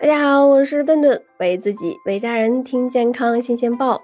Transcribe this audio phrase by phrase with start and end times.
[0.00, 4.00] 大家好，我是顿顿，为自己为家人听健康新鲜报。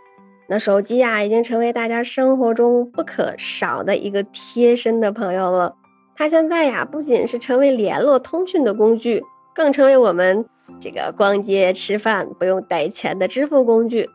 [0.46, 5.74] 那手机呀，已经成为大家生活中不可少的一个贴身的朋友了。
[6.14, 9.24] 它现在呀，不仅是成为联络通讯的工具，
[9.54, 10.45] 更成为我们
[10.78, 14.10] 这个逛街吃饭不用带钱的支付工具。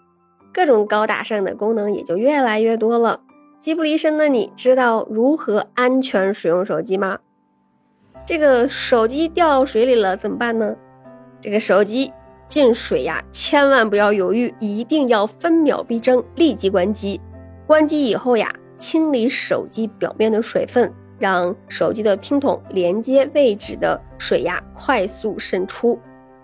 [0.53, 3.21] 各种高大上的功能也就越来越多了。
[3.57, 7.17] 机不离身的你，知道如何安全使用手机吗？
[8.23, 10.75] 这个手机掉水里了怎么办呢？
[11.41, 12.13] 这个手机
[12.47, 17.19] 进水呀，千万不要犹豫，一定要分秒必争，立即关机。
[17.65, 25.97] 关机以后呀，清理手机表面的水分，让手机的听筒连接位置的水呀快速渗出。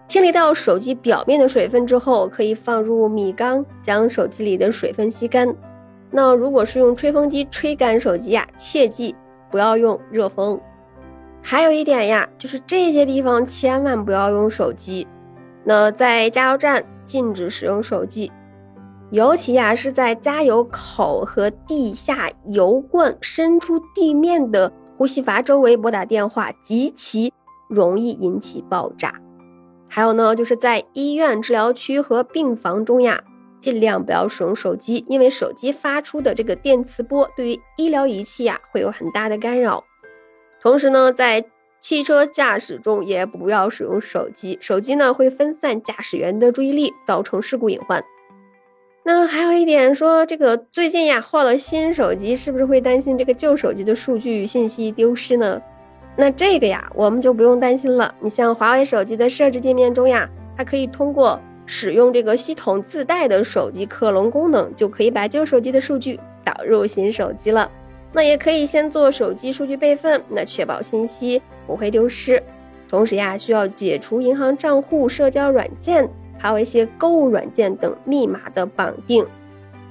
[0.07, 5.53] 清理到手机表面的水分之后，可以放入米缸，将手机里的水分吸干。
[6.09, 9.13] 那如果是用吹风机吹干手机呀，切记
[9.51, 10.57] 不要用热风。
[11.49, 15.07] 还有一点呀，就是这些地方千万不要用手机。
[15.63, 18.29] 那在加油站禁止使用手机，
[19.11, 27.31] 尤其呀是在加油口和地下油罐伸出地面的呼吸阀周围拨打电话，极其
[27.69, 29.13] 容易引起爆炸。
[29.87, 33.23] 还有呢，就是在医院治疗区和病房中呀，
[33.57, 39.81] 尽量不要使用手机，因为手机发出的这个电磁波对于医疗仪器呀会有很大的干扰。
[40.61, 41.45] 同时呢，在
[41.79, 48.03] 汽车驾驶中也不要使用手机，手机呢会分散驾驶员的注意力，造成事故隐患。
[49.03, 55.61] 那还有一点说，这个最近呀换了新手机，是不是会担心这个旧手机的数据信息丢失呢？
[56.17, 58.13] 那这个呀，我们就不用担心了。
[58.19, 60.27] 你像华为手机的设置界面中呀，
[60.57, 67.71] 它可以通过使用这个系统自带的手机克隆功能，就可以把旧手机的数据导入新手机了。
[68.13, 72.41] 那也可以先做手机数据备份，那确保信息不会丢失。
[72.89, 79.25] 同时呀，需要解除银行账户、社交软件，还有一些购物软件等密码的绑定，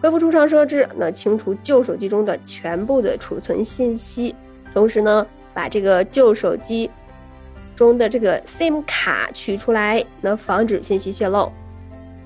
[0.01, 4.35] 恢复出厂设置，那清除旧手机中的全部的储存信息。
[4.73, 6.91] 同时呢，把这个旧手机
[7.75, 11.53] 中的这个 SIM 卡取出来，那防止信息泄露。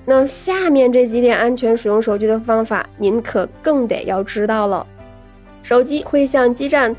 [0.05, 4.87] 那下面这几点安全使用手机的方法，您可更得要知道了。
[5.63, 6.95] 手机会向基站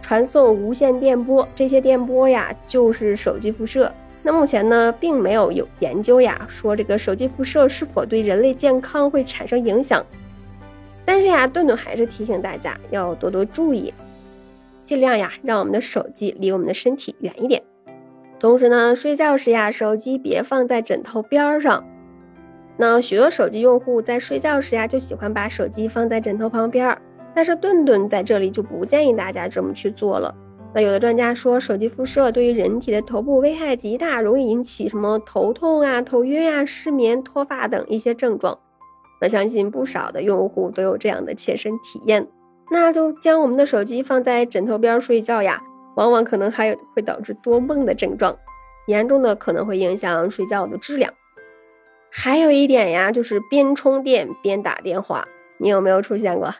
[0.00, 3.92] 传送无线电波，这些电波呀就是手机辐射。
[4.22, 10.04] 那目前呢，并没有有研究呀说这个手机辐射是否对人类健康会产生影响。
[11.04, 13.94] 但是呀，顿顿还是提醒大家要多多注意，
[14.84, 17.62] 尽量呀让我们的手机离我们的身体远一点。
[18.40, 21.84] 同时呢，睡觉时呀，手机别放在枕头边上。
[22.76, 26.98] 那许多手机用户在睡觉时呀，就喜欢把手机放在枕头旁边。
[27.36, 30.34] 但是顿顿在这里就不建议大家这么去做了。
[30.74, 38.58] 那有的专家说，手机辐射对于人体的头部危害极大，容易引起什么头痛啊、头晕啊、失眠、脱发等一些症状。
[39.20, 42.26] 那相信不少的用户都有这样的切身体验。
[42.70, 45.62] 那就将我们的手机放在枕头边睡觉呀，
[45.96, 48.34] 往往可能还有会导致多梦的症状，
[48.86, 51.12] 严重的可能会影响睡觉的质量。
[52.10, 56.54] 还有一点呀，就是边充电边打电话，你有没有出现过？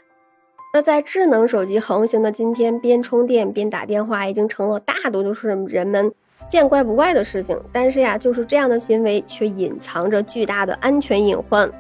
[0.76, 6.12] 那在智能手机横行的今天，边充电边打电话已经成了大多数人们
[6.50, 7.58] 见怪不怪的事情。
[7.72, 11.72] 但是呀，就是这样的行为却隐藏着巨大的安全隐患。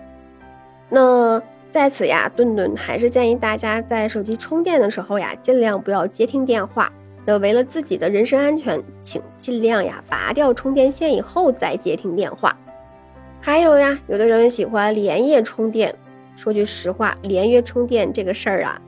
[0.88, 1.38] 那
[1.70, 6.90] 在此呀，顿顿还是建议大家在手机充电的时候呀，尽量不要接听电话。
[7.26, 12.56] 那为了自己的人身安全，请尽量呀拔掉充电线以后再接听电话。
[13.42, 15.94] 还有呀，有的人喜欢连夜充电。
[16.34, 18.80] 说句实话，连夜充电这个事儿啊。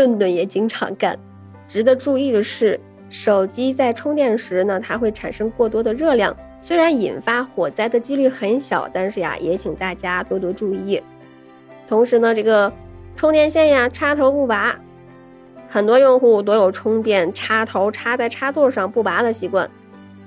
[0.00, 1.14] 顿顿也经常干。
[1.68, 2.80] 值得注意的是，
[3.10, 11.02] 手机在充电时呢，它会产生过多的热量，虽然引发火灾的几率很小，但是呀，也请大家多多注意。
[11.86, 12.72] 同时呢，这个
[13.14, 14.74] 充电线呀，插头不拔，
[15.68, 19.68] 很多用户都有充电插头插在插座上不拔的习惯。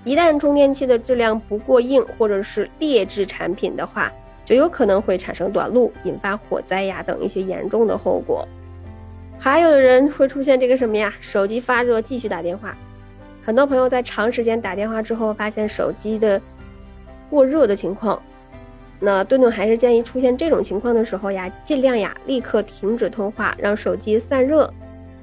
[0.04, 4.14] 一旦充电器的质量不过硬，或者是劣质产品的话，
[4.46, 8.48] 就有可能会产生短路，引发火灾呀等一些严重的后果。
[9.44, 11.14] 还有的人会出现这个什么呀？
[11.20, 12.78] 手机发热继续打电话，
[13.44, 16.42] 很多朋友在长时间打电话之后，发现手机的
[17.30, 18.24] 过热的情况。
[19.02, 24.74] 那顿顿还是建议出现这种情况的时候呀，尽量呀立刻停止通话，让手机散热。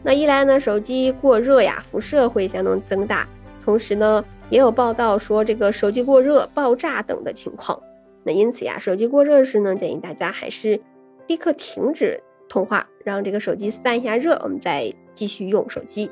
[0.02, 3.26] 那一来呢，手机过热呀，辐射会相当增大；
[3.64, 7.82] 同时呢，也有报道说这个手机过热爆炸等的情况。
[8.24, 10.78] 那因此呀，手机过热时呢，建议大家还是
[11.26, 12.22] 立刻停止。
[12.50, 16.10] 通话，让这个手机散一下热，我们再继续用手机。